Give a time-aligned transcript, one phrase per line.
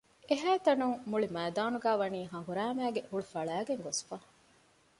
[0.29, 4.17] އެހައިތަނުން މުޅިމައިދާނުގައިވަނީ ހަނގުރާމައިގެ ހުޅުފަޅައިގެން ގޮސްފަ